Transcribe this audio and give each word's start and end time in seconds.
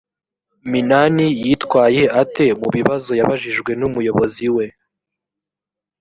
minani 0.71 1.25
yitwaye 1.41 2.03
ate 2.21 2.45
mu 2.59 2.69
bibazo 2.75 3.11
yabajijwe 3.19 3.71
n‘umuyobozi 3.79 4.45
we? 4.55 4.65